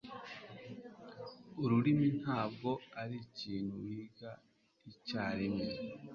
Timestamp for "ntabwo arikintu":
2.21-3.73